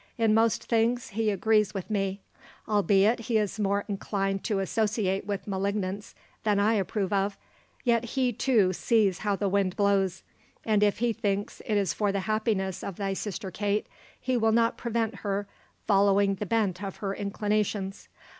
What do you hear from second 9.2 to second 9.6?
the